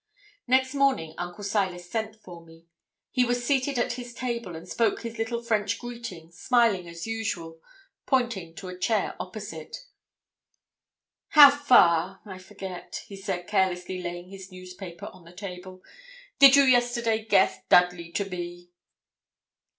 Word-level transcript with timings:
Next 0.47 0.73
morning 0.73 1.13
Uncle 1.19 1.43
Silas 1.43 1.87
sent 1.87 2.15
for 2.23 2.43
me. 2.43 2.65
He 3.11 3.23
was 3.23 3.45
seated 3.45 3.77
at 3.77 3.93
his 3.93 4.15
table, 4.15 4.55
and 4.55 4.67
spoke 4.67 5.03
his 5.03 5.19
little 5.19 5.43
French 5.43 5.77
greeting, 5.77 6.31
smiling 6.31 6.87
as 6.87 7.05
usual, 7.05 7.61
pointing 8.07 8.55
to 8.55 8.67
a 8.67 8.75
chair 8.79 9.15
opposite. 9.19 9.85
'How 11.27 11.51
far, 11.51 12.19
I 12.25 12.39
forget,' 12.39 13.03
he 13.05 13.15
said, 13.15 13.45
carelessly 13.45 14.01
laying 14.01 14.29
his 14.29 14.51
newspaper 14.51 15.05
on 15.13 15.23
the 15.23 15.33
table, 15.35 15.83
'did 16.39 16.55
you 16.55 16.63
yesterday 16.63 17.23
guess 17.23 17.59
Dudley 17.69 18.11
to 18.13 18.25
be?' 18.25 18.71